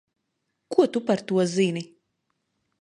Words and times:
Ko 0.73 0.85
tu 0.95 0.99
par 1.11 1.19
to 1.27 1.41
zini? 1.53 1.83